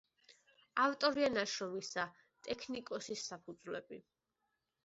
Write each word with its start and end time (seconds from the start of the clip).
ავტორია 0.85 1.29
ნაშრომისა 1.33 2.07
„ტექტონიკის 2.49 3.29
საფუძვლები“. 3.29 4.01